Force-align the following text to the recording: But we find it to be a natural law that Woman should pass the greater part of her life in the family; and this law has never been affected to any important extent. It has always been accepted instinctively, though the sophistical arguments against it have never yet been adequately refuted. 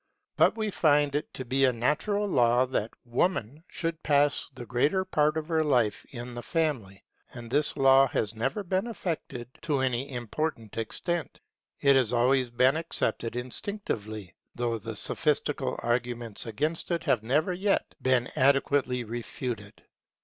But 0.35 0.57
we 0.57 0.71
find 0.71 1.13
it 1.13 1.31
to 1.35 1.45
be 1.45 1.63
a 1.63 1.71
natural 1.71 2.27
law 2.27 2.65
that 2.65 2.89
Woman 3.05 3.63
should 3.67 4.01
pass 4.01 4.49
the 4.55 4.65
greater 4.65 5.05
part 5.05 5.37
of 5.37 5.47
her 5.47 5.63
life 5.63 6.07
in 6.09 6.33
the 6.33 6.41
family; 6.41 7.03
and 7.35 7.51
this 7.51 7.77
law 7.77 8.07
has 8.07 8.33
never 8.33 8.63
been 8.63 8.87
affected 8.87 9.47
to 9.61 9.79
any 9.81 10.11
important 10.11 10.75
extent. 10.75 11.39
It 11.79 11.95
has 11.95 12.13
always 12.13 12.49
been 12.49 12.77
accepted 12.77 13.35
instinctively, 13.35 14.33
though 14.55 14.79
the 14.79 14.95
sophistical 14.95 15.79
arguments 15.83 16.47
against 16.47 16.89
it 16.89 17.03
have 17.03 17.21
never 17.21 17.53
yet 17.53 17.93
been 18.01 18.27
adequately 18.35 19.03
refuted. 19.03 19.83